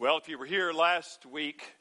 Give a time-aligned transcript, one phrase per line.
[0.00, 1.74] Well, if you were here last week,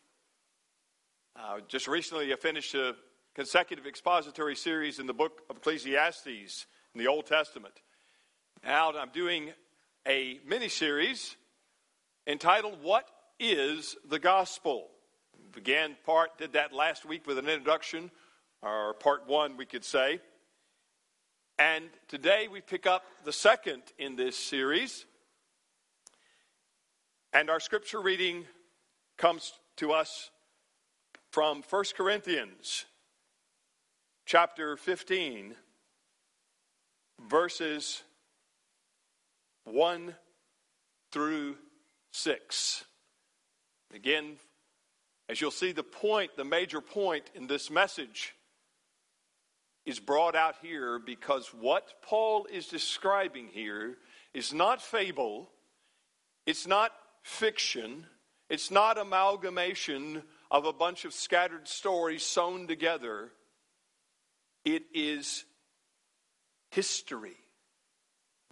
[1.38, 2.97] uh, just recently I finished a
[3.33, 7.76] consecutive expository series in the book of Ecclesiastes in the Old Testament.
[8.62, 9.54] Now I'm doing
[10.05, 11.38] a mini series
[12.28, 13.08] entitled What
[13.40, 14.90] is the Gospel?
[15.54, 18.12] began part, did that last week with an introduction,
[18.62, 20.20] or part one, we could say.
[21.58, 25.05] And today we pick up the second in this series
[27.34, 28.45] and our scripture reading
[29.17, 30.31] comes to us
[31.31, 32.85] from 1 Corinthians
[34.25, 35.53] chapter 15,
[37.29, 38.03] verses
[39.65, 40.15] 1
[41.11, 41.55] through
[42.11, 42.85] 6.
[43.93, 44.37] Again,
[45.27, 48.34] as you'll see, the point, the major point in this message
[49.85, 53.98] is brought out here because what Paul is describing here
[54.34, 55.49] is not fable,
[56.45, 56.91] it's not
[57.23, 58.05] fiction.
[58.49, 63.31] It's not amalgamation of a bunch of scattered stories sewn together.
[64.66, 65.45] It is
[66.72, 67.38] history.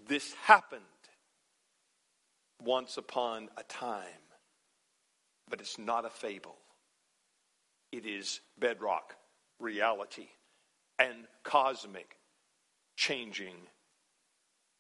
[0.07, 0.83] This happened
[2.63, 4.03] once upon a time,
[5.49, 6.57] but it's not a fable.
[7.91, 9.15] It is bedrock
[9.59, 10.27] reality
[10.99, 12.17] and cosmic
[12.95, 13.55] changing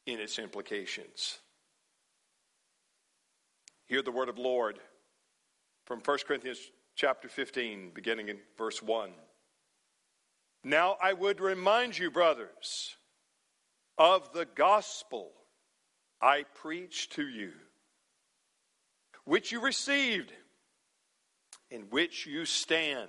[0.05, 1.39] in its implications.
[3.87, 4.79] Hear the word of Lord
[5.85, 6.59] from 1 Corinthians
[6.95, 9.11] chapter 15, beginning in verse 1.
[10.65, 12.97] Now I would remind you, brothers,
[13.97, 15.31] of the gospel
[16.21, 17.53] I preached to you,
[19.23, 20.33] which you received,
[21.71, 23.07] in which you stand,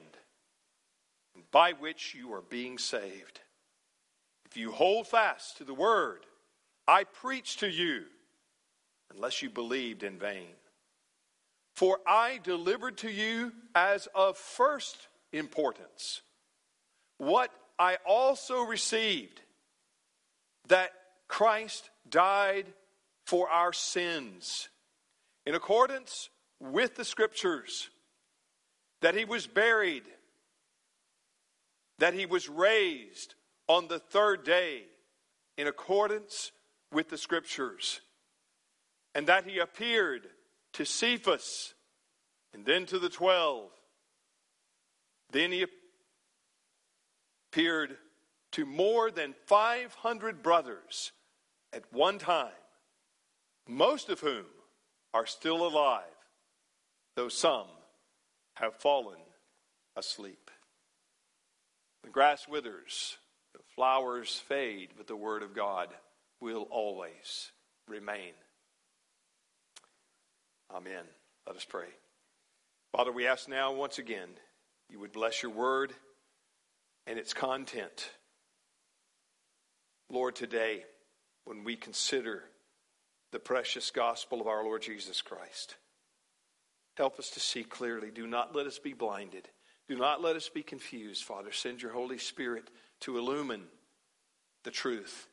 [1.34, 3.40] and by which you are being saved.
[4.46, 6.24] If you hold fast to the word
[6.86, 8.04] I preached to you,
[9.12, 10.54] unless you believed in vain.
[11.78, 16.22] For I delivered to you as of first importance
[17.18, 19.41] what I also received
[20.66, 20.91] that
[21.28, 22.66] Christ died
[23.26, 24.69] for our sins
[25.47, 27.91] in accordance with the Scriptures,
[29.00, 30.03] that he was buried,
[32.00, 33.36] that he was raised
[33.69, 34.82] on the third day
[35.56, 36.50] in accordance
[36.91, 38.00] with the Scriptures,
[39.14, 40.26] and that he appeared
[40.78, 41.75] to Cephas,
[42.55, 43.71] and then to the twelve.
[45.33, 45.66] Then he
[47.53, 47.97] appeared
[48.53, 51.11] to more than 500 brothers
[51.72, 52.53] at one time,
[53.66, 54.44] most of whom
[55.12, 56.05] are still alive,
[57.16, 57.66] though some
[58.55, 59.19] have fallen
[59.97, 60.49] asleep.
[62.05, 63.19] The grass withers,
[63.53, 65.89] the flowers fade, but the word of God
[66.41, 67.50] will always
[67.89, 68.34] remain.
[70.74, 71.04] Amen.
[71.46, 71.88] Let us pray.
[72.92, 74.28] Father, we ask now once again
[74.90, 75.92] you would bless your word
[77.06, 78.10] and its content.
[80.10, 80.84] Lord, today,
[81.44, 82.44] when we consider
[83.32, 85.76] the precious gospel of our Lord Jesus Christ,
[86.96, 88.10] help us to see clearly.
[88.10, 89.48] Do not let us be blinded.
[89.88, 91.52] Do not let us be confused, Father.
[91.52, 93.64] Send your Holy Spirit to illumine
[94.64, 95.28] the truth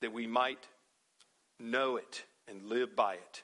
[0.00, 0.66] that we might
[1.58, 3.42] know it and live by it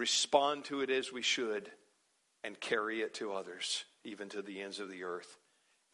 [0.00, 1.70] respond to it as we should,
[2.42, 5.36] and carry it to others, even to the ends of the earth.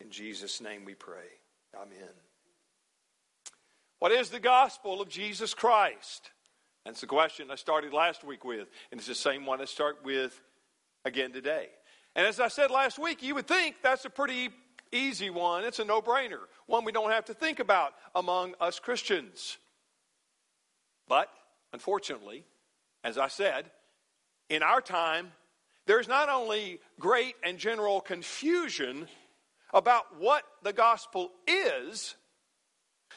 [0.00, 1.26] In Jesus' name we pray.
[1.74, 2.14] Amen.
[3.98, 6.30] What is the gospel of Jesus Christ?
[6.84, 10.04] That's the question I started last week with, and it's the same one I start
[10.04, 10.40] with
[11.04, 11.66] again today.
[12.14, 14.50] And as I said last week, you would think that's a pretty
[14.92, 15.64] easy one.
[15.64, 19.58] It's a no brainer, one we don't have to think about among us Christians.
[21.08, 21.28] But
[21.72, 22.44] unfortunately,
[23.02, 23.70] as I said,
[24.48, 25.32] in our time,
[25.86, 29.08] there's not only great and general confusion
[29.72, 32.14] about what the gospel is,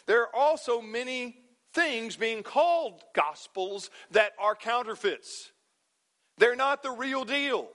[0.05, 1.35] there are also many
[1.73, 5.51] things being called gospels that are counterfeits.
[6.37, 7.67] They're not the real deal.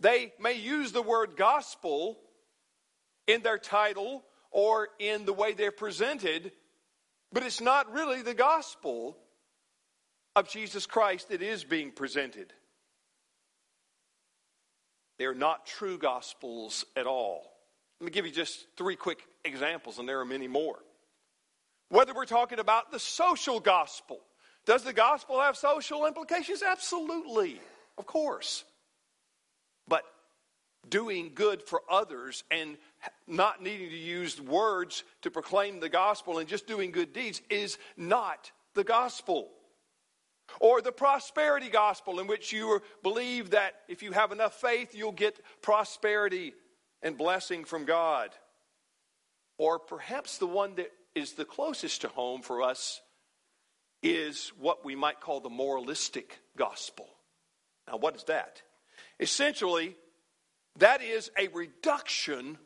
[0.00, 2.18] They may use the word gospel
[3.26, 6.52] in their title or in the way they're presented,
[7.32, 9.16] but it's not really the gospel
[10.36, 12.52] of Jesus Christ that is being presented.
[15.18, 17.42] They are not true gospels at all.
[18.00, 20.78] Let me give you just three quick examples, and there are many more.
[21.88, 24.18] Whether we're talking about the social gospel,
[24.66, 26.62] does the gospel have social implications?
[26.62, 27.60] Absolutely,
[27.98, 28.64] of course.
[29.86, 30.02] But
[30.88, 32.76] doing good for others and
[33.28, 37.78] not needing to use words to proclaim the gospel and just doing good deeds is
[37.96, 39.48] not the gospel.
[40.60, 45.12] Or the prosperity gospel, in which you believe that if you have enough faith, you'll
[45.12, 46.54] get prosperity
[47.02, 48.30] and blessing from God.
[49.58, 53.00] Or perhaps the one that is the closest to home for us
[54.02, 57.08] is what we might call the moralistic gospel.
[57.86, 58.62] Now, what is that?
[59.20, 59.96] Essentially,
[60.78, 62.58] that is a reduction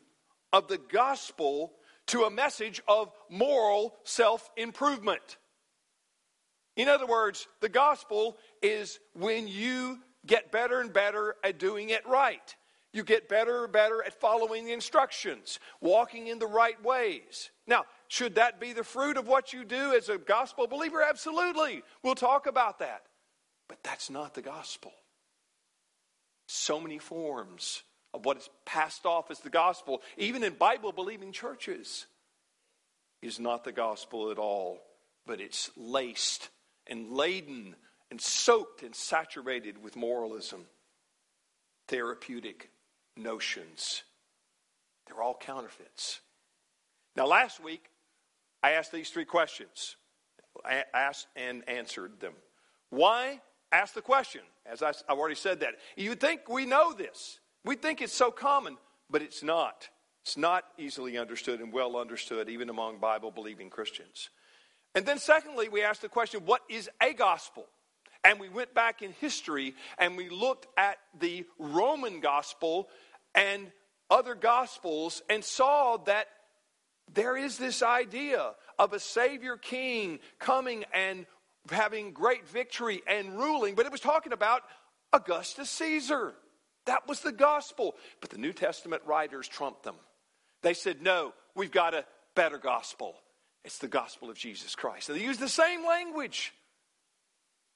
[0.51, 1.73] of the gospel
[2.07, 5.37] to a message of moral self improvement.
[6.79, 12.07] In other words, the gospel is when you get better and better at doing it
[12.07, 12.55] right.
[12.93, 17.51] You get better and better at following the instructions, walking in the right ways.
[17.67, 21.03] Now, should that be the fruit of what you do as a gospel believer?
[21.03, 21.83] Absolutely.
[22.01, 23.01] We'll talk about that.
[23.67, 24.93] But that's not the gospel.
[26.47, 27.83] So many forms
[28.13, 32.05] of what is passed off as the gospel, even in Bible believing churches,
[33.21, 34.79] is not the gospel at all,
[35.25, 36.47] but it's laced
[36.89, 37.75] and laden
[38.11, 40.65] and soaked and saturated with moralism,
[41.87, 42.71] therapeutic
[43.15, 44.03] notions.
[45.05, 46.21] They're all counterfeits.
[47.15, 47.85] Now, last week,
[48.61, 49.95] I asked these three questions.
[50.65, 52.33] I asked and answered them.
[52.89, 53.41] Why?
[53.71, 54.41] Ask the question.
[54.65, 55.75] As I, have already said that.
[55.95, 57.39] You think we know this.
[57.65, 58.77] We think it's so common,
[59.09, 59.87] but it's not.
[60.23, 64.29] It's not easily understood and well understood, even among Bible believing Christians.
[64.95, 67.65] And then, secondly, we asked the question what is a gospel?
[68.23, 72.89] And we went back in history and we looked at the Roman gospel
[73.33, 73.71] and
[74.09, 76.27] other gospels and saw that
[77.13, 81.25] there is this idea of a Savior King coming and
[81.71, 84.63] having great victory and ruling, but it was talking about
[85.13, 86.33] Augustus Caesar.
[86.85, 87.95] That was the gospel.
[88.21, 89.95] But the New Testament writers trumped them.
[90.61, 92.05] They said, no, we've got a
[92.35, 93.15] better gospel.
[93.63, 95.09] It's the gospel of Jesus Christ.
[95.09, 96.53] And they use the same language.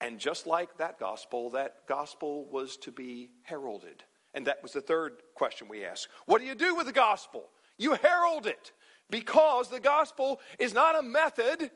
[0.01, 4.03] And just like that gospel, that gospel was to be heralded.
[4.33, 6.07] And that was the third question we asked.
[6.25, 7.49] What do you do with the gospel?
[7.77, 8.71] You herald it
[9.09, 11.69] because the gospel is not a method,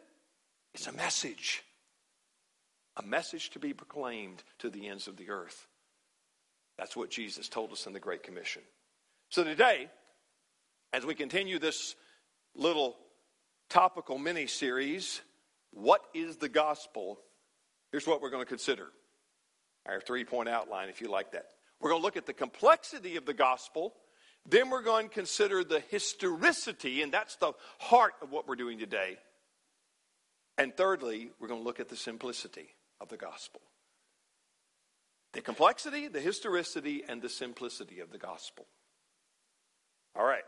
[0.73, 1.63] it's a message.
[2.97, 5.67] A message to be proclaimed to the ends of the earth.
[6.77, 8.63] That's what Jesus told us in the Great Commission.
[9.29, 9.89] So today,
[10.93, 11.95] as we continue this
[12.55, 12.97] little
[13.69, 15.21] topical mini series,
[15.71, 17.19] What is the Gospel?
[17.91, 18.87] Here's what we're going to consider.
[19.85, 21.45] Our three point outline, if you like that.
[21.79, 23.93] We're going to look at the complexity of the gospel.
[24.49, 28.79] Then we're going to consider the historicity, and that's the heart of what we're doing
[28.79, 29.17] today.
[30.57, 33.61] And thirdly, we're going to look at the simplicity of the gospel.
[35.33, 38.65] The complexity, the historicity, and the simplicity of the gospel.
[40.15, 40.45] All right.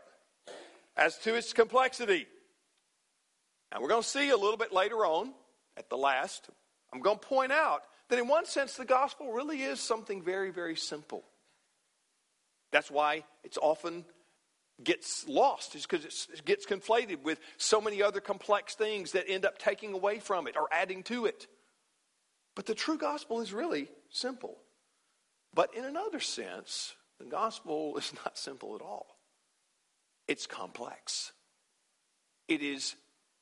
[0.96, 2.26] As to its complexity,
[3.72, 5.32] and we're going to see a little bit later on,
[5.76, 6.50] at the last,
[6.92, 10.50] I'm going to point out that in one sense, the gospel really is something very,
[10.50, 11.24] very simple.
[12.72, 14.04] That's why it's often
[14.82, 19.44] gets lost, is because it gets conflated with so many other complex things that end
[19.44, 21.46] up taking away from it or adding to it.
[22.56, 24.58] But the true gospel is really simple.
[25.54, 29.06] But in another sense, the gospel is not simple at all.
[30.28, 31.32] It's complex.
[32.48, 32.96] It is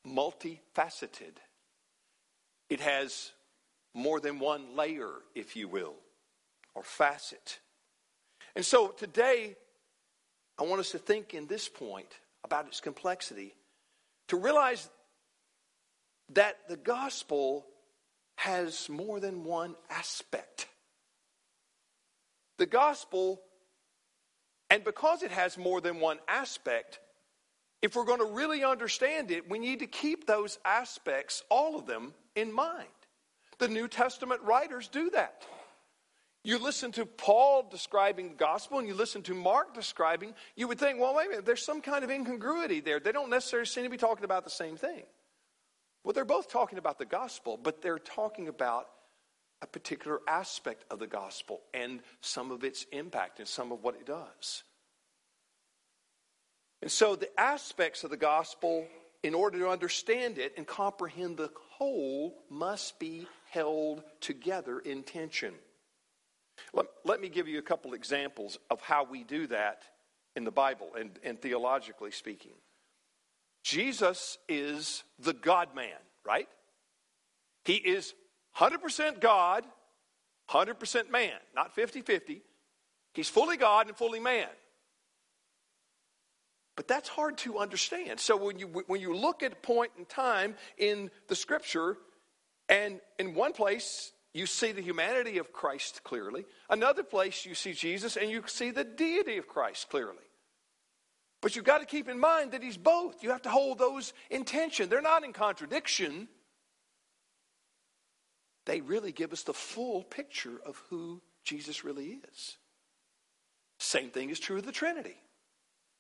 [0.08, 1.36] multifaceted.
[2.68, 3.32] It has
[3.94, 5.94] more than one layer, if you will,
[6.74, 7.60] or facet.
[8.54, 9.56] And so today,
[10.58, 12.08] I want us to think in this point
[12.44, 13.54] about its complexity,
[14.28, 14.88] to realize
[16.34, 17.66] that the gospel
[18.36, 20.68] has more than one aspect.
[22.58, 23.40] The gospel,
[24.70, 27.00] and because it has more than one aspect,
[27.82, 31.86] if we're going to really understand it, we need to keep those aspects, all of
[31.86, 32.88] them, in mind.
[33.58, 35.44] The New Testament writers do that.
[36.44, 40.78] You listen to Paul describing the gospel and you listen to Mark describing, you would
[40.78, 43.00] think, well, wait a minute, there's some kind of incongruity there.
[43.00, 45.02] They don't necessarily seem to be talking about the same thing.
[46.04, 48.88] Well, they're both talking about the gospel, but they're talking about
[49.60, 53.96] a particular aspect of the gospel and some of its impact and some of what
[53.96, 54.62] it does.
[56.82, 58.86] And so the aspects of the gospel,
[59.22, 65.54] in order to understand it and comprehend the whole, must be held together in tension.
[66.72, 69.82] Let, let me give you a couple examples of how we do that
[70.36, 72.52] in the Bible and, and theologically speaking.
[73.64, 76.48] Jesus is the God man, right?
[77.64, 78.14] He is
[78.56, 79.64] 100% God,
[80.50, 82.42] 100% man, not 50 50.
[83.14, 84.48] He's fully God and fully man.
[86.78, 88.20] But that's hard to understand.
[88.20, 91.96] So when you, when you look at a point in time in the scripture,
[92.68, 96.44] and in one place you see the humanity of Christ clearly.
[96.70, 100.22] Another place, you see Jesus and you see the deity of Christ clearly.
[101.40, 103.24] But you've got to keep in mind that he's both.
[103.24, 104.88] You have to hold those in tension.
[104.88, 106.28] They're not in contradiction.
[108.66, 112.56] They really give us the full picture of who Jesus really is.
[113.80, 115.16] Same thing is true of the Trinity.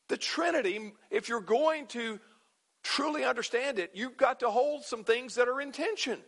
[0.08, 2.18] The Trinity, if you're going to
[2.82, 6.18] truly understand it, you've got to hold some things that are in tension.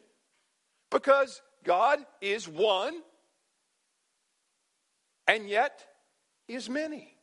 [0.90, 2.94] Because God is one,
[5.26, 5.84] and yet
[6.48, 7.14] is many.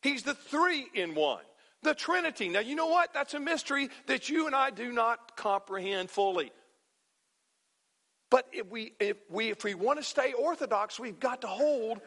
[0.00, 1.42] He's the three in one,
[1.82, 2.48] the Trinity.
[2.48, 3.12] Now, you know what?
[3.14, 6.50] That's a mystery that you and I do not comprehend fully.
[8.30, 12.00] But if we, if we, if we want to stay orthodox, we've got to hold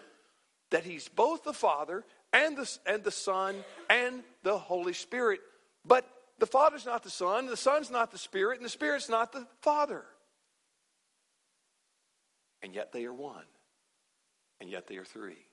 [0.72, 2.04] that He's both the Father
[2.36, 3.56] and the, and the Son
[3.90, 5.40] and the Holy Spirit.
[5.86, 6.06] But
[6.38, 9.48] the Father's not the Son, the Son's not the Spirit, and the Spirit's not the
[9.62, 10.04] Father.
[12.62, 13.46] And yet they are one.
[14.60, 15.46] And yet they are three.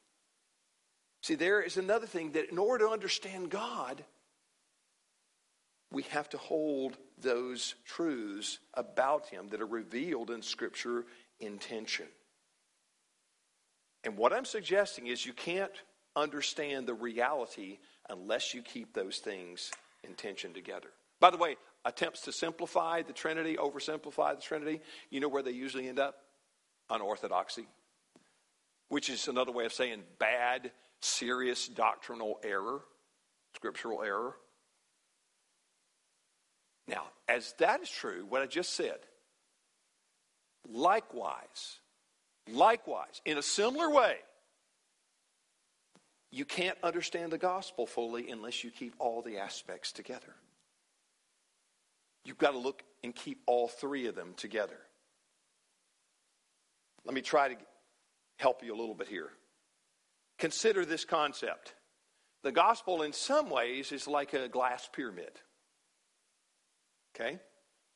[1.22, 4.02] See, there is another thing that in order to understand God,
[5.92, 11.04] we have to hold those truths about Him that are revealed in Scripture
[11.38, 12.06] in tension.
[14.02, 15.70] And what I'm suggesting is you can't
[16.16, 17.78] understand the reality
[18.08, 19.70] unless you keep those things
[20.04, 20.88] in tension together.
[21.20, 25.52] By the way, attempts to simplify the Trinity, oversimplify the Trinity, you know where they
[25.52, 26.16] usually end up?
[26.90, 27.66] Unorthodoxy,
[28.88, 32.80] which is another way of saying bad, serious doctrinal error,
[33.54, 34.34] scriptural error.
[36.88, 38.98] Now, as that is true, what I just said,
[40.68, 41.78] likewise,
[42.50, 44.16] likewise, in a similar way,
[46.32, 50.34] you can't understand the gospel fully unless you keep all the aspects together.
[52.24, 54.78] You've got to look and keep all three of them together.
[57.04, 57.56] Let me try to
[58.38, 59.28] help you a little bit here.
[60.38, 61.74] Consider this concept.
[62.42, 65.32] The gospel, in some ways, is like a glass pyramid.
[67.14, 67.38] Okay?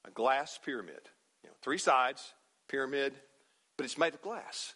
[0.04, 1.00] A glass pyramid.
[1.42, 2.34] You know, three sides,
[2.68, 3.14] pyramid,
[3.78, 4.74] but it's made of glass.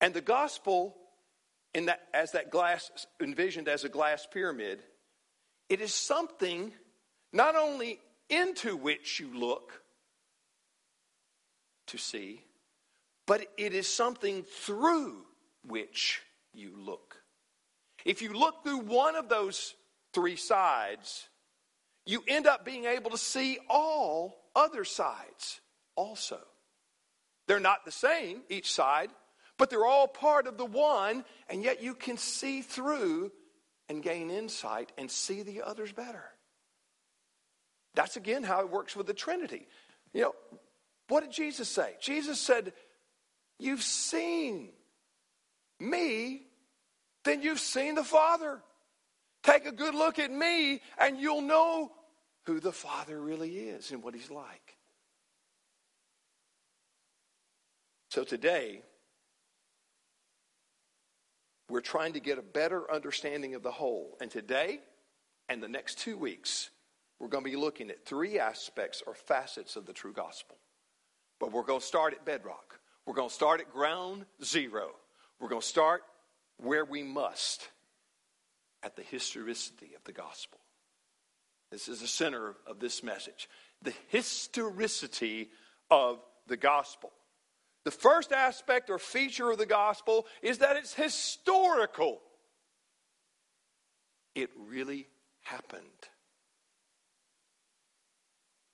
[0.00, 0.94] And the gospel
[1.76, 2.90] in that, as that glass,
[3.22, 4.82] envisioned as a glass pyramid,
[5.68, 6.72] it is something
[7.34, 9.82] not only into which you look
[11.88, 12.42] to see,
[13.26, 15.18] but it is something through
[15.66, 16.22] which
[16.54, 17.18] you look.
[18.06, 19.74] If you look through one of those
[20.14, 21.28] three sides,
[22.06, 25.60] you end up being able to see all other sides
[25.94, 26.38] also.
[27.46, 29.10] They're not the same, each side,
[29.58, 33.32] but they're all part of the one, and yet you can see through
[33.88, 36.24] and gain insight and see the others better.
[37.94, 39.66] That's again how it works with the Trinity.
[40.12, 40.34] You know,
[41.08, 41.94] what did Jesus say?
[42.00, 42.72] Jesus said,
[43.58, 44.68] You've seen
[45.80, 46.42] me,
[47.24, 48.60] then you've seen the Father.
[49.42, 51.92] Take a good look at me, and you'll know
[52.44, 54.76] who the Father really is and what He's like.
[58.10, 58.82] So today,
[61.68, 64.16] we're trying to get a better understanding of the whole.
[64.20, 64.80] And today
[65.48, 66.70] and the next two weeks,
[67.18, 70.56] we're going to be looking at three aspects or facets of the true gospel.
[71.40, 72.78] But we're going to start at bedrock.
[73.06, 74.90] We're going to start at ground zero.
[75.40, 76.02] We're going to start
[76.58, 77.68] where we must
[78.82, 80.58] at the historicity of the gospel.
[81.70, 83.48] This is the center of this message.
[83.82, 85.50] The historicity
[85.90, 87.12] of the gospel.
[87.86, 92.20] The first aspect or feature of the gospel is that it's historical.
[94.34, 95.06] It really
[95.42, 95.84] happened.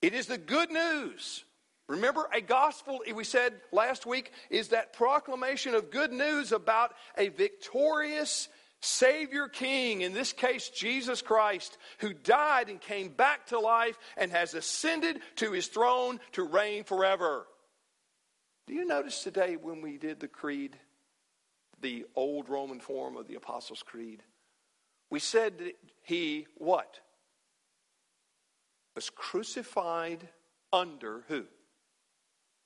[0.01, 1.45] It is the good news.
[1.91, 7.29] Remember, a gospel, we said last week, is that proclamation of good news about a
[7.29, 8.49] victorious
[8.81, 14.33] Savior King, in this case, Jesus Christ, who died and came back to life and
[14.33, 17.47] has ascended to his throne to reign forever.
[18.67, 20.77] Do you notice today when we did the creed,
[21.81, 24.23] the old Roman form of the Apostles' Creed?
[25.11, 27.01] We said that he, what?
[28.95, 30.29] Was crucified
[30.73, 31.45] under who?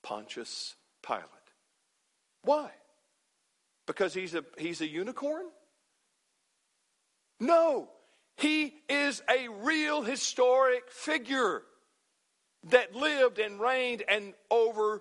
[0.03, 1.25] Pontius Pilate.
[2.45, 2.71] Why?
[3.87, 5.47] Because he's a, he's a unicorn?
[7.41, 7.89] No,
[8.37, 11.63] he is a real historic figure
[12.71, 15.01] that lived and reigned and over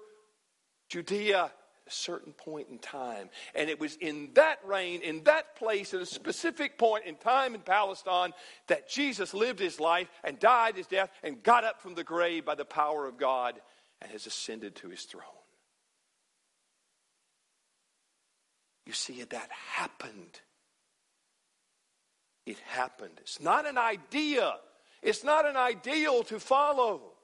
[0.89, 1.51] Judea,
[1.88, 3.30] a certain point in time.
[3.54, 7.56] And it was in that reign, in that place, at a specific point in time
[7.56, 8.34] in Palestine,
[8.68, 12.46] that Jesus lived his life and died his death and got up from the grave
[12.46, 13.60] by the power of God
[14.01, 15.24] and has ascended to his throne.
[18.86, 20.39] You see, that happened.
[22.46, 23.13] It happened.
[23.22, 24.54] It's not an idea.
[25.01, 27.14] It's not an ideal to follow.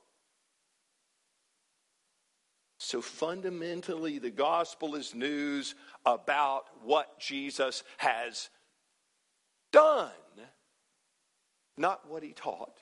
[2.91, 8.49] So fundamentally, the gospel is news about what Jesus has
[9.71, 10.11] done,
[11.77, 12.81] not what he taught,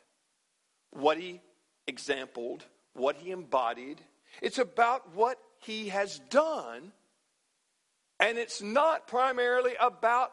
[0.89, 1.41] what he
[1.85, 4.01] exampled, what he embodied.
[4.41, 6.91] It's about what he has done,
[8.19, 10.31] and it's not primarily about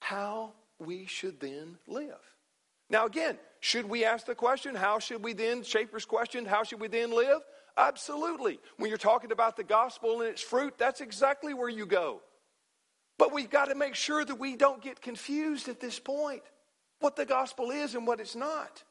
[0.00, 2.24] how we should then live.
[2.88, 6.80] Now, again, should we ask the question, how should we then, Schaeffer's question, how should
[6.80, 7.42] we then live?
[7.76, 8.60] Absolutely.
[8.76, 12.20] When you're talking about the gospel and its fruit, that's exactly where you go.
[13.18, 16.42] But we've got to make sure that we don't get confused at this point
[17.00, 18.82] what the gospel is and what it's not.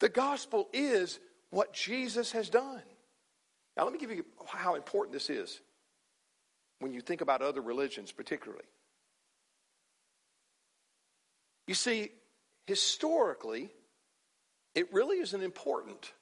[0.00, 1.18] The gospel is
[1.50, 2.82] what Jesus has done.
[3.76, 5.60] Now, let me give you how important this is
[6.78, 8.64] when you think about other religions, particularly.
[11.66, 12.10] You see,
[12.66, 13.70] historically,
[14.74, 16.12] it really isn't important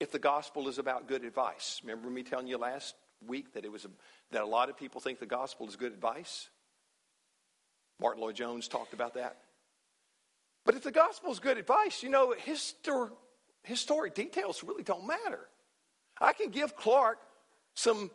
[0.00, 1.80] if the gospel is about good advice.
[1.82, 2.94] Remember me telling you last
[3.26, 3.90] week that it was a,
[4.30, 6.48] that a lot of people think the gospel is good advice?
[8.00, 9.38] Martyn Lloyd-Jones talked about that.
[10.64, 13.12] But if the gospel is good advice, you know, histor-
[13.62, 15.48] historic details really don't matter.
[16.20, 17.18] I can give Clark
[17.74, 18.10] some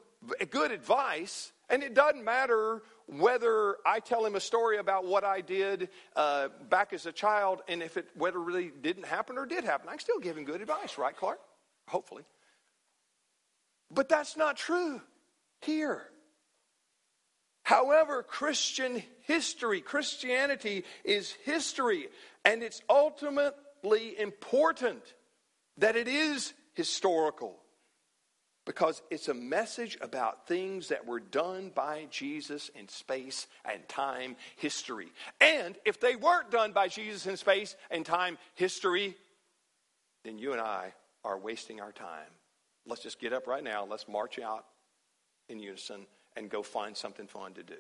[0.50, 5.42] good advice, and it doesn't matter whether I tell him a story about what I
[5.42, 9.46] did uh, back as a child, and if it whether it really didn't happen or
[9.46, 9.88] did happen.
[9.90, 11.40] I can still give him good advice, right, Clark?
[11.88, 12.24] Hopefully.
[13.90, 15.02] But that's not true
[15.62, 16.02] here.
[17.64, 22.08] However, Christian history, Christianity is history,
[22.44, 25.02] and it's ultimately important
[25.78, 27.58] that it is historical
[28.66, 34.36] because it's a message about things that were done by Jesus in space and time
[34.58, 35.12] history.
[35.40, 39.16] And if they weren't done by Jesus in space and time history,
[40.24, 42.30] then you and I are wasting our time.
[42.86, 43.86] Let's just get up right now.
[43.86, 44.66] Let's march out
[45.50, 47.76] in unison and go find something fun to do.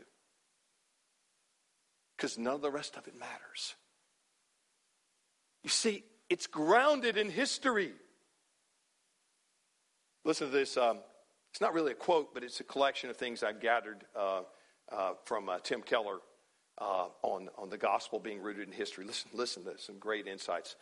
[2.16, 3.76] Because none of the rest of it matters.
[5.64, 7.94] You see, it's grounded in history.
[10.24, 10.78] Listen to this.
[10.78, 11.00] Um,
[11.52, 14.42] it's not really a quote, but it's a collection of things I gathered uh,
[14.92, 16.20] uh, from uh, Tim Keller
[16.78, 19.06] uh, on, on the gospel being rooted in history.
[19.06, 20.76] Listen, listen to this, some great insights.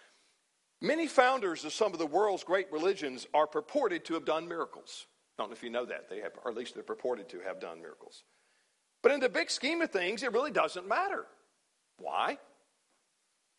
[0.81, 5.07] Many founders of some of the world's great religions are purported to have done miracles.
[5.37, 6.09] I don't know if you know that.
[6.09, 8.23] They have, or at least they're purported to have done miracles.
[9.01, 11.25] But in the big scheme of things, it really doesn't matter.
[11.99, 12.37] Why?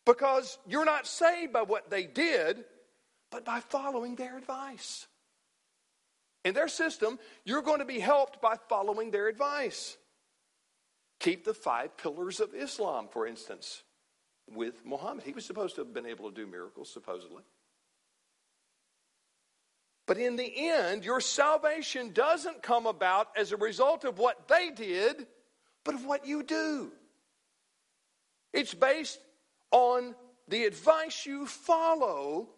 [0.05, 2.63] Because you're not saved by what they did,
[3.31, 5.05] but by following their advice.
[6.43, 9.95] In their system, you're going to be helped by following their advice.
[11.19, 13.83] Keep the five pillars of Islam, for instance
[14.49, 15.25] with Muhammad.
[15.25, 17.43] He was supposed to have been able to do miracles, supposedly.
[20.07, 24.69] But in the end, your salvation doesn't come about as a result of what they
[24.69, 25.27] did,
[25.85, 26.91] but of what you do.
[28.53, 29.19] It's based
[29.71, 30.15] on
[30.47, 32.49] the advice you follow.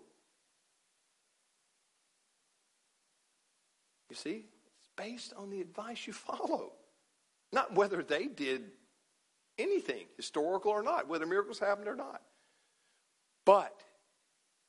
[4.10, 4.46] You see,
[4.80, 6.72] it's based on the advice you follow,
[7.52, 8.72] not whether they did
[9.58, 12.22] anything, historical or not, whether miracles happened or not.
[13.46, 13.74] But,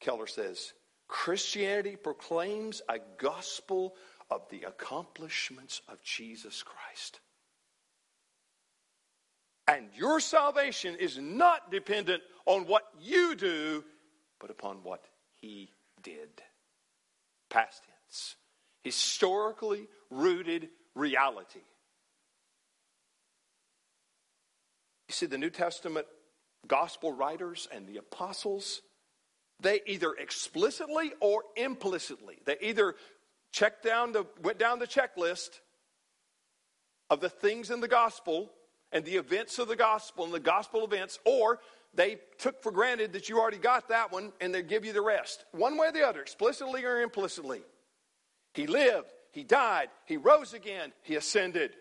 [0.01, 0.73] Keller says,
[1.09, 3.95] Christianity proclaims a gospel
[4.31, 7.21] of the accomplishments of Jesus Christ.
[9.67, 13.85] And your salvation is not dependent on what you do,
[14.41, 15.05] but upon what
[15.41, 15.71] he
[16.03, 16.29] did.
[17.49, 18.37] Past tense.
[18.83, 21.63] Historically rooted reality.
[25.09, 26.07] You see, the New Testament
[26.67, 28.83] gospel writers and the apostles,
[29.61, 32.95] they either explicitly or implicitly, they either
[33.53, 35.61] checked down the, went down the checklist
[37.11, 38.51] of the things in the gospel
[38.91, 41.61] and the events of the gospel and the gospel events, or
[41.95, 45.03] they took for granted that you already got that one and they give you the
[45.03, 45.45] rest.
[45.53, 47.63] One way or the other, explicitly or implicitly.
[48.55, 51.75] He lived, he died, he rose again, he ascended.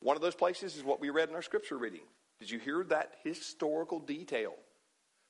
[0.00, 2.00] One of those places is what we read in our scripture reading.
[2.38, 4.54] Did you hear that historical detail?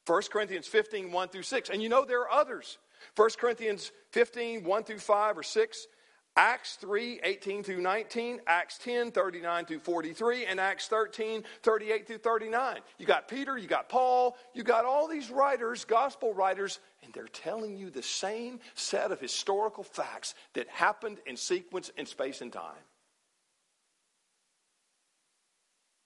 [0.07, 1.71] 1 Corinthians 15, 1 through 6.
[1.71, 2.79] And you know there are others.
[3.17, 5.87] 1 Corinthians 15, 1 through 5 or 6.
[6.37, 12.19] Acts 3, 18 through 19, Acts 10, 39 through 43, and Acts 13, 38 through
[12.19, 12.79] 39.
[12.99, 17.27] You got Peter, you got Paul, you got all these writers, gospel writers, and they're
[17.27, 22.53] telling you the same set of historical facts that happened in sequence in space and
[22.53, 22.79] time.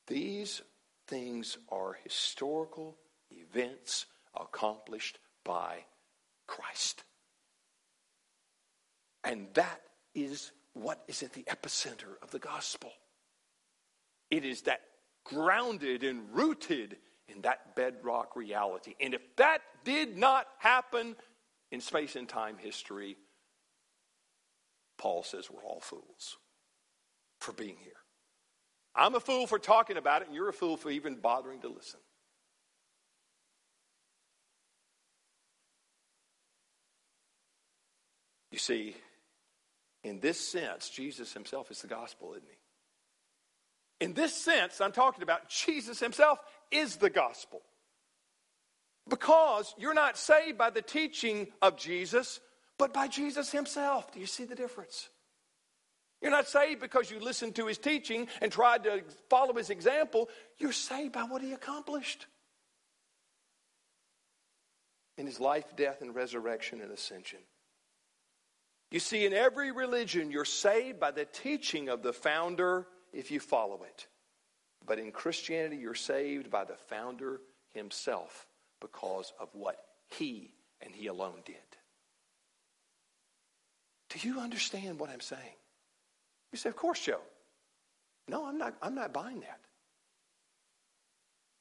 [0.06, 0.62] These
[1.06, 2.96] things are historical
[3.30, 4.06] events
[4.38, 5.84] accomplished by
[6.46, 7.04] Christ.
[9.22, 9.80] And that
[10.14, 12.92] is what is at the epicenter of the gospel.
[14.30, 14.80] It is that
[15.24, 16.96] grounded and rooted
[17.28, 18.94] in that bedrock reality.
[19.00, 21.16] And if that did not happen
[21.70, 23.16] in space and time history,
[24.98, 26.36] Paul says we're all fools
[27.40, 28.03] for being here.
[28.96, 31.68] I'm a fool for talking about it, and you're a fool for even bothering to
[31.68, 32.00] listen.
[38.52, 38.94] You see,
[40.04, 44.04] in this sense, Jesus himself is the gospel, isn't he?
[44.04, 46.38] In this sense, I'm talking about Jesus himself
[46.70, 47.62] is the gospel.
[49.08, 52.40] Because you're not saved by the teaching of Jesus,
[52.78, 54.12] but by Jesus himself.
[54.12, 55.08] Do you see the difference?
[56.24, 60.30] You're not saved because you listened to his teaching and tried to follow his example.
[60.56, 62.26] You're saved by what he accomplished
[65.18, 67.40] in his life, death, and resurrection and ascension.
[68.90, 73.38] You see, in every religion, you're saved by the teaching of the founder if you
[73.38, 74.06] follow it.
[74.86, 77.42] But in Christianity, you're saved by the founder
[77.74, 78.46] himself
[78.80, 79.76] because of what
[80.16, 81.56] he and he alone did.
[84.08, 85.56] Do you understand what I'm saying?
[86.54, 87.18] You say, Of course, Joe.
[88.28, 89.58] No, I'm not, I'm not buying that.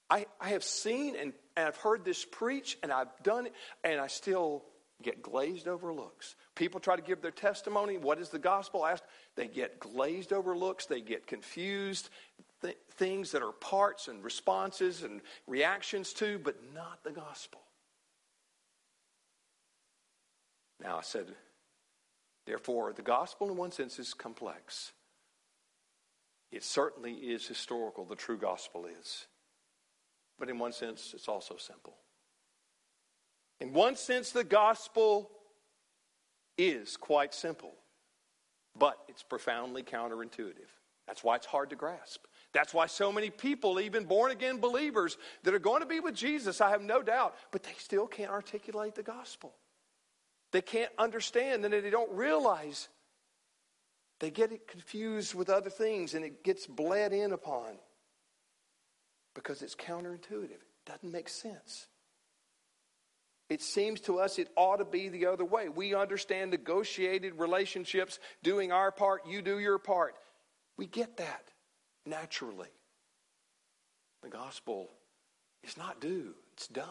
[0.07, 3.53] I, I have seen and, and I've heard this preach and I've done it,
[3.83, 4.63] and I still
[5.01, 6.35] get glazed over looks.
[6.53, 7.97] People try to give their testimony.
[7.97, 8.85] What is the gospel?
[8.85, 9.03] Asked.
[9.35, 10.85] They get glazed over looks.
[10.85, 12.11] They get confused.
[12.61, 17.61] Th- things that are parts and responses and reactions to, but not the gospel.
[20.79, 21.33] Now, I said,
[22.45, 24.91] therefore, the gospel in one sense is complex.
[26.51, 29.25] It certainly is historical, the true gospel is.
[30.37, 31.95] But in one sense, it's also simple.
[33.59, 35.31] In one sense, the gospel
[36.57, 37.73] is quite simple,
[38.77, 40.69] but it's profoundly counterintuitive.
[41.07, 42.25] That's why it's hard to grasp.
[42.53, 46.13] That's why so many people, even born again believers that are going to be with
[46.13, 49.53] Jesus, I have no doubt, but they still can't articulate the gospel.
[50.53, 52.87] They can't understand and they don't realize.
[54.19, 57.73] They get it confused with other things and it gets bled in upon
[59.33, 60.51] because it's counterintuitive.
[60.51, 61.87] It doesn't make sense.
[63.49, 65.69] It seems to us it ought to be the other way.
[65.69, 70.15] We understand negotiated relationships, doing our part, you do your part.
[70.77, 71.49] We get that
[72.05, 72.69] naturally.
[74.21, 74.91] The gospel
[75.63, 76.87] is not due, it's done.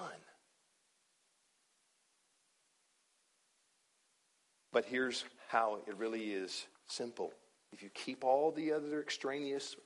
[4.73, 7.33] But here's how it really is simple.
[7.73, 9.77] If you keep all the other extraneous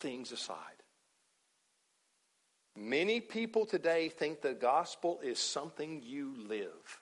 [0.00, 0.80] things aside,
[2.76, 6.98] Many people today think the gospel is something you live.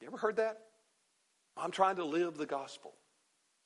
[0.00, 0.60] You ever heard that?
[1.56, 2.94] I'm trying to live the gospel.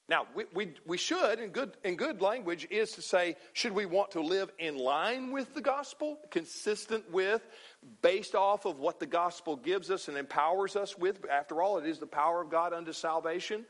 [0.09, 3.87] Now, we, we, we should, in good, in good language, is to say, should we
[3.87, 7.41] want to live in line with the gospel, consistent with,
[8.03, 11.25] based off of what the gospel gives us and empowers us with?
[11.31, 13.65] After all, it is the power of God unto salvation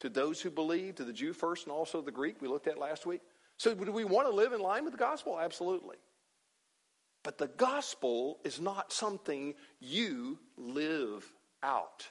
[0.00, 2.78] to those who believe, to the Jew first and also the Greek, we looked at
[2.78, 3.22] last week.
[3.56, 5.38] So, do we want to live in line with the gospel?
[5.40, 5.96] Absolutely.
[7.22, 11.24] But the gospel is not something you live
[11.62, 12.08] out,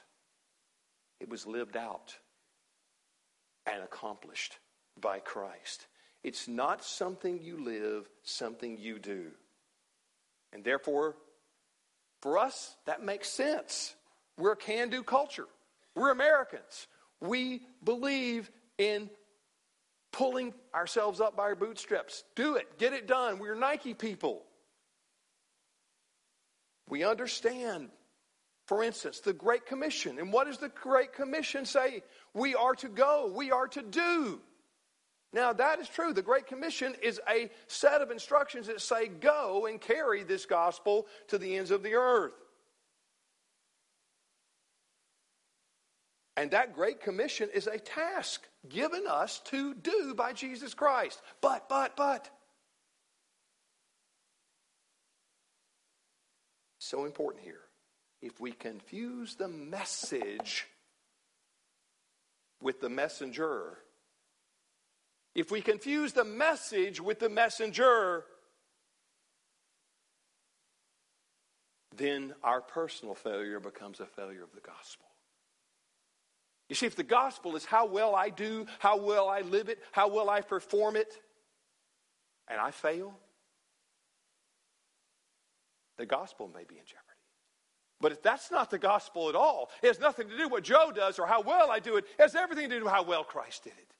[1.20, 2.16] it was lived out
[3.66, 4.58] and accomplished
[5.00, 5.86] by Christ.
[6.22, 9.26] It's not something you live, something you do.
[10.52, 11.16] And therefore,
[12.22, 13.94] for us, that makes sense.
[14.38, 15.46] We're a can do culture.
[15.94, 16.88] We're Americans.
[17.20, 19.10] We believe in
[20.12, 22.24] pulling ourselves up by our bootstraps.
[22.34, 23.38] Do it, get it done.
[23.38, 24.42] We're Nike people.
[26.88, 27.88] We understand,
[28.66, 30.18] for instance, the Great Commission.
[30.18, 32.02] And what does the Great Commission say?
[32.34, 34.40] We are to go, we are to do.
[35.32, 36.12] Now, that is true.
[36.12, 41.06] The Great Commission is a set of instructions that say, go and carry this gospel
[41.28, 42.32] to the ends of the earth.
[46.36, 51.22] And that Great Commission is a task given us to do by Jesus Christ.
[51.40, 52.28] But, but, but,
[56.78, 57.65] so important here.
[58.22, 60.66] If we confuse the message
[62.60, 63.78] with the messenger,
[65.34, 68.24] if we confuse the message with the messenger,
[71.96, 75.06] then our personal failure becomes a failure of the gospel.
[76.68, 79.78] You see, if the gospel is how well I do, how well I live it,
[79.92, 81.20] how well I perform it,
[82.48, 83.16] and I fail,
[85.96, 87.05] the gospel may be in jeopardy.
[88.00, 90.64] But if that's not the gospel at all, it has nothing to do with what
[90.64, 92.04] Joe does or how well I do it.
[92.18, 93.94] It has everything to do with how well Christ did it.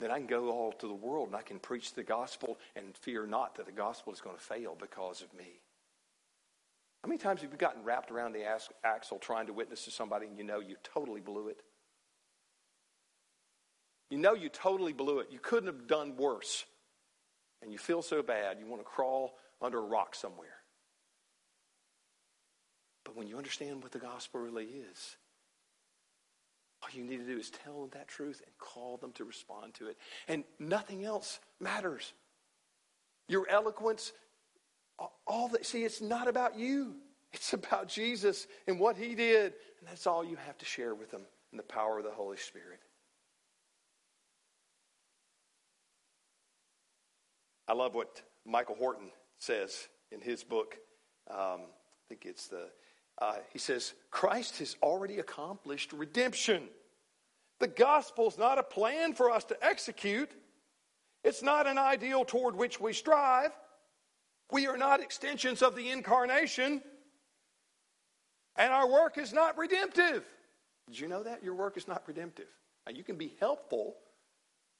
[0.00, 2.96] Then I can go all to the world and I can preach the gospel and
[2.96, 5.60] fear not that the gospel is going to fail because of me.
[7.04, 8.44] How many times have you gotten wrapped around the
[8.84, 11.60] axle trying to witness to somebody and you know you totally blew it?
[14.08, 15.28] You know you totally blew it.
[15.30, 16.64] You couldn't have done worse.
[17.60, 20.61] And you feel so bad, you want to crawl under a rock somewhere.
[23.04, 25.16] But when you understand what the gospel really is,
[26.82, 29.74] all you need to do is tell them that truth and call them to respond
[29.74, 29.96] to it.
[30.28, 32.12] And nothing else matters.
[33.28, 34.12] Your eloquence,
[35.26, 36.94] all that, see, it's not about you.
[37.32, 39.54] It's about Jesus and what he did.
[39.78, 42.36] And that's all you have to share with them in the power of the Holy
[42.36, 42.80] Spirit.
[47.68, 50.76] I love what Michael Horton says in his book.
[51.30, 52.68] Um, I think it's the
[53.22, 56.64] uh, he says, Christ has already accomplished redemption.
[57.60, 60.32] The gospel is not a plan for us to execute,
[61.22, 63.52] it's not an ideal toward which we strive.
[64.50, 66.82] We are not extensions of the incarnation,
[68.56, 70.24] and our work is not redemptive.
[70.88, 71.44] Did you know that?
[71.44, 72.48] Your work is not redemptive.
[72.84, 73.94] Now, you can be helpful.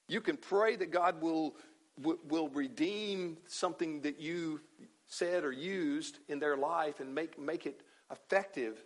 [0.08, 1.54] You can pray that God will,
[1.96, 4.60] will redeem something that you
[5.06, 8.82] said or used in their life and make, make it effective,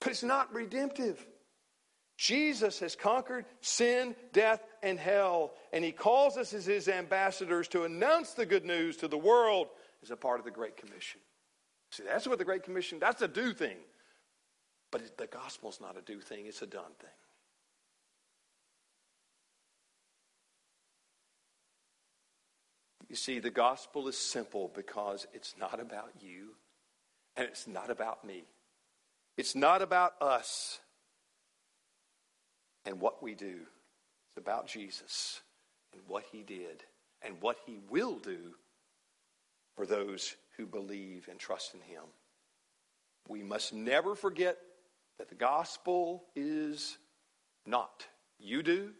[0.00, 1.24] but it's not redemptive.
[2.18, 7.84] Jesus has conquered sin, death, and hell, and he calls us as his ambassadors to
[7.84, 9.68] announce the good news to the world
[10.02, 11.20] as a part of the Great Commission.
[11.90, 13.76] See, that's what the Great Commission, that's a do thing.
[14.90, 17.10] But the gospel's not a do thing, it's a done thing.
[23.08, 26.54] You see, the gospel is simple because it's not about you
[27.36, 28.44] and it's not about me.
[29.36, 30.80] It's not about us
[32.84, 33.56] and what we do.
[34.28, 35.40] It's about Jesus
[35.92, 36.84] and what he did
[37.22, 38.54] and what he will do
[39.76, 42.02] for those who believe and trust in him.
[43.28, 44.56] We must never forget
[45.18, 46.96] that the gospel is
[47.66, 48.06] not
[48.38, 48.92] you do,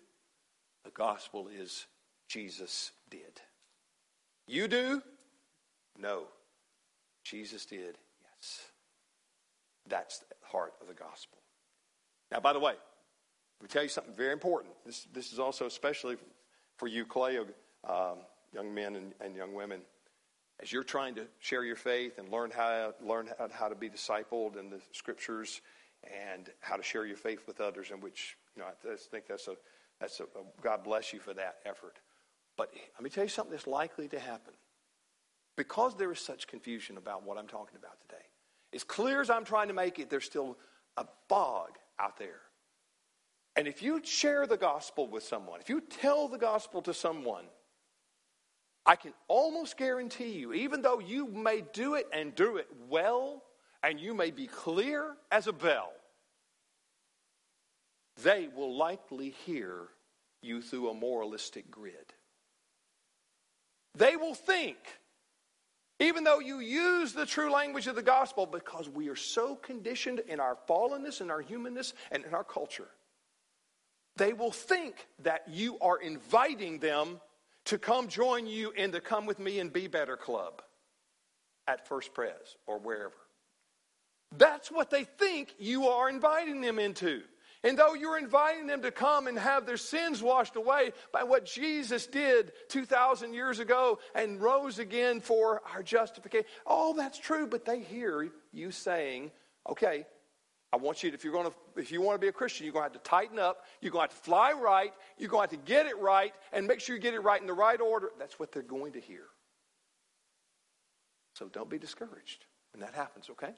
[0.84, 1.86] the gospel is
[2.28, 3.40] Jesus did.
[4.46, 5.02] You do?
[5.98, 6.24] No.
[7.24, 7.98] Jesus did.
[9.88, 11.38] That's the heart of the gospel.
[12.30, 12.74] Now, by the way,
[13.60, 14.74] let me tell you something very important.
[14.84, 16.16] This, this is also especially
[16.76, 18.18] for you, Clay, um,
[18.52, 19.80] young men and, and, young women.
[20.60, 23.88] As you're trying to share your faith and learn how, learn how, how to be
[23.88, 25.60] discipled in the scriptures
[26.04, 29.48] and how to share your faith with others, in which, you know, I think that's
[29.48, 29.56] a,
[30.00, 31.98] that's a, a God bless you for that effort.
[32.56, 34.54] But let me tell you something that's likely to happen.
[35.56, 38.22] Because there is such confusion about what I'm talking about today,
[38.74, 40.58] as clear as I'm trying to make it, there's still
[40.96, 42.40] a fog out there.
[43.56, 47.44] And if you share the gospel with someone, if you tell the gospel to someone,
[48.84, 53.42] I can almost guarantee you, even though you may do it and do it well,
[53.82, 55.92] and you may be clear as a bell,
[58.22, 59.88] they will likely hear
[60.42, 62.14] you through a moralistic grid.
[63.94, 64.76] They will think
[65.98, 70.20] even though you use the true language of the gospel, because we are so conditioned
[70.28, 72.88] in our fallenness and our humanness and in our culture,
[74.16, 77.20] they will think that you are inviting them
[77.66, 80.62] to come join you in the Come With Me and Be Better Club
[81.66, 83.14] at First Pres or wherever.
[84.36, 87.22] That's what they think you are inviting them into.
[87.66, 91.44] And though you're inviting them to come and have their sins washed away by what
[91.44, 97.64] Jesus did 2,000 years ago and rose again for our justification, all that's true, but
[97.64, 99.32] they hear you saying,
[99.68, 100.06] okay,
[100.72, 102.66] I want you to, if you're going to, if you want to be a Christian,
[102.66, 103.64] you're going to have to tighten up.
[103.80, 104.92] You're going to have to fly right.
[105.18, 107.40] You're going to have to get it right and make sure you get it right
[107.40, 108.10] in the right order.
[108.16, 109.24] That's what they're going to hear.
[111.34, 113.54] So don't be discouraged when that happens, okay?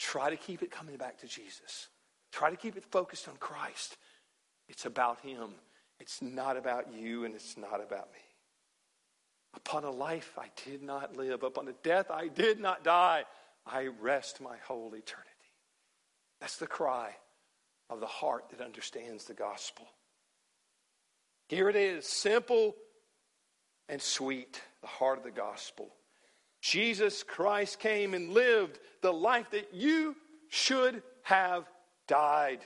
[0.00, 1.86] Try to keep it coming back to Jesus.
[2.32, 3.96] Try to keep it focused on Christ.
[4.68, 5.50] It's about Him.
[6.00, 8.20] It's not about you and it's not about me.
[9.54, 13.24] Upon a life I did not live, upon a death I did not die,
[13.66, 15.28] I rest my whole eternity.
[16.40, 17.16] That's the cry
[17.90, 19.88] of the heart that understands the gospel.
[21.48, 22.76] Here it is, simple
[23.88, 25.88] and sweet, the heart of the gospel.
[26.60, 30.14] Jesus Christ came and lived the life that you
[30.48, 31.64] should have
[32.08, 32.60] died.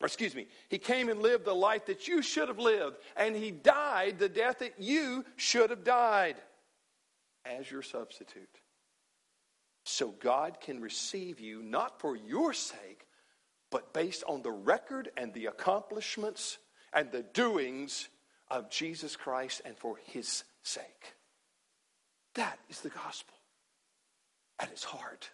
[0.00, 3.34] Or excuse me, he came and lived the life that you should have lived, and
[3.34, 6.36] he died the death that you should have died
[7.44, 8.60] as your substitute.
[9.84, 13.06] So God can receive you not for your sake,
[13.70, 16.58] but based on the record and the accomplishments
[16.92, 18.08] and the doings
[18.50, 21.14] of Jesus Christ and for his sake.
[22.34, 23.34] That is the gospel
[24.58, 25.30] at its heart,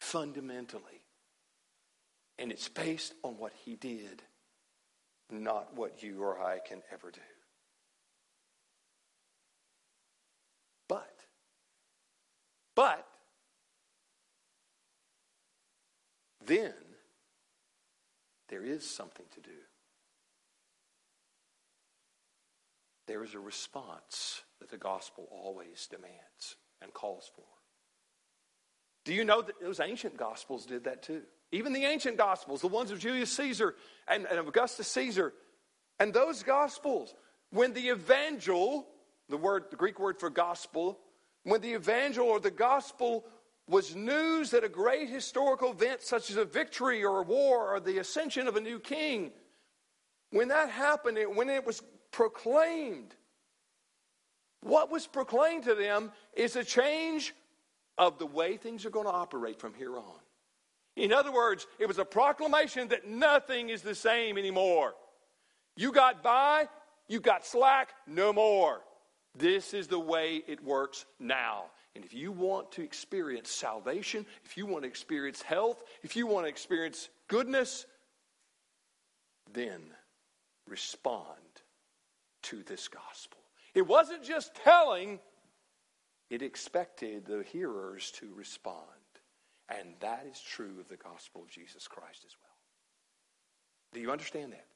[0.00, 1.02] fundamentally.
[2.38, 4.22] And it's based on what he did,
[5.30, 7.20] not what you or I can ever do.
[10.88, 11.16] But,
[12.74, 13.06] but,
[16.44, 16.74] then
[18.48, 19.56] there is something to do.
[23.06, 27.44] There is a response that the gospel always demands and calls for.
[29.04, 31.22] Do you know that those ancient gospels did that too?
[31.52, 33.74] Even the ancient gospels, the ones of Julius Caesar
[34.08, 35.32] and, and Augustus Caesar,
[35.98, 37.14] and those gospels,
[37.50, 38.86] when the evangel,
[39.28, 40.98] the word, the Greek word for gospel,
[41.44, 43.24] when the evangel or the gospel
[43.68, 47.80] was news that a great historical event such as a victory or a war or
[47.80, 49.32] the ascension of a new king,
[50.30, 53.14] when that happened, when it was proclaimed,
[54.60, 57.34] what was proclaimed to them is a change
[57.98, 60.18] of the way things are going to operate from here on.
[60.96, 64.94] In other words, it was a proclamation that nothing is the same anymore.
[65.76, 66.68] You got by,
[67.06, 68.80] you got slack, no more.
[69.36, 71.66] This is the way it works now.
[71.94, 76.26] And if you want to experience salvation, if you want to experience health, if you
[76.26, 77.86] want to experience goodness,
[79.52, 79.82] then
[80.66, 81.38] respond
[82.44, 83.38] to this gospel.
[83.74, 85.20] It wasn't just telling,
[86.30, 88.76] it expected the hearers to respond.
[89.68, 92.50] And that is true of the gospel of Jesus Christ as well.
[93.92, 94.66] Do you understand that?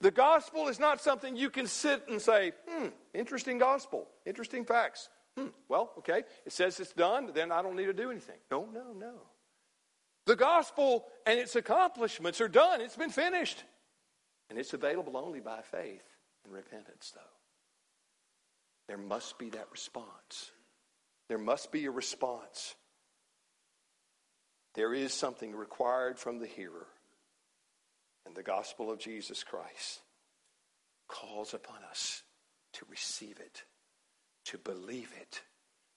[0.00, 5.08] The gospel is not something you can sit and say, hmm, interesting gospel, interesting facts.
[5.36, 8.38] Hmm, well, okay, it says it's done, then I don't need to do anything.
[8.50, 9.14] No, no, no.
[10.26, 13.64] The gospel and its accomplishments are done, it's been finished.
[14.50, 16.04] And it's available only by faith
[16.44, 17.20] and repentance, though.
[18.88, 20.52] There must be that response.
[21.28, 22.74] There must be a response.
[24.74, 26.86] There is something required from the hearer.
[28.26, 30.00] And the gospel of Jesus Christ
[31.08, 32.22] calls upon us
[32.74, 33.64] to receive it,
[34.44, 35.42] to believe it,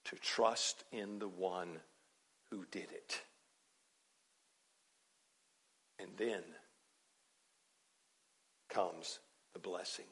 [0.05, 1.81] to trust in the one
[2.49, 3.21] who did it.
[5.99, 6.43] And then
[8.69, 9.19] comes
[9.53, 10.05] the blessing,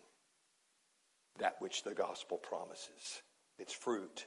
[1.40, 3.22] that which the gospel promises,
[3.58, 4.26] its fruit.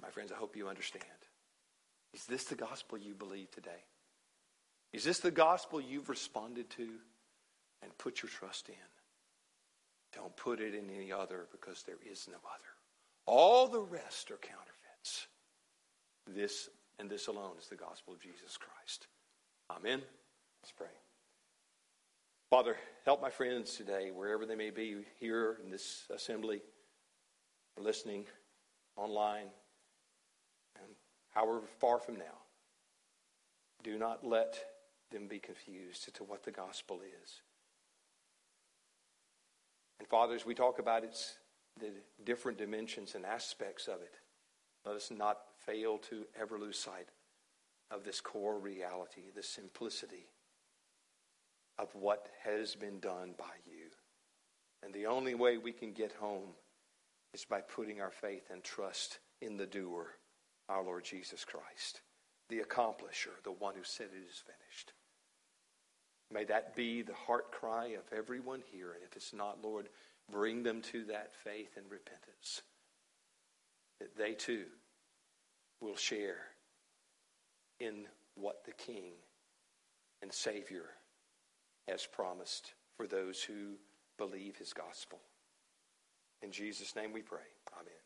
[0.00, 1.04] My friends, I hope you understand.
[2.18, 3.84] Is this the gospel you believe today?
[4.92, 6.88] Is this the gospel you've responded to
[7.80, 8.74] and put your trust in?
[10.12, 12.70] Don't put it in any other because there is no other.
[13.24, 15.28] All the rest are counterfeits.
[16.26, 19.06] This and this alone is the gospel of Jesus Christ.
[19.70, 20.02] Amen.
[20.64, 20.88] Let's pray.
[22.50, 26.62] Father, help my friends today, wherever they may be, here in this assembly,
[27.78, 28.24] listening,
[28.96, 29.50] online,
[31.38, 32.42] however far from now.
[33.84, 34.58] Do not let
[35.12, 37.42] them be confused as to what the gospel is.
[40.00, 41.38] And fathers, we talk about its
[41.78, 41.92] the
[42.24, 44.16] different dimensions and aspects of it.
[44.84, 47.08] Let us not fail to ever lose sight
[47.92, 50.26] of this core reality, the simplicity
[51.78, 53.86] of what has been done by you.
[54.82, 56.50] And the only way we can get home
[57.32, 60.16] is by putting our faith and trust in the doer
[60.68, 62.00] our Lord Jesus Christ,
[62.48, 64.92] the accomplisher, the one who said it is finished.
[66.32, 68.92] May that be the heart cry of everyone here.
[68.92, 69.88] And if it's not, Lord,
[70.30, 72.62] bring them to that faith and repentance.
[73.98, 74.66] That they too
[75.80, 76.36] will share
[77.80, 79.12] in what the King
[80.22, 80.84] and Savior
[81.88, 83.76] has promised for those who
[84.18, 85.20] believe his gospel.
[86.42, 87.38] In Jesus' name we pray.
[87.72, 87.97] Amen.